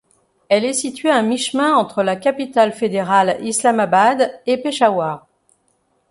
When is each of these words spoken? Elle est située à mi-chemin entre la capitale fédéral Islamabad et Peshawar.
Elle 0.49 0.65
est 0.65 0.73
située 0.73 1.11
à 1.11 1.21
mi-chemin 1.21 1.75
entre 1.75 2.01
la 2.01 2.15
capitale 2.15 2.71
fédéral 2.73 3.37
Islamabad 3.45 4.35
et 4.47 4.57
Peshawar. 4.57 5.27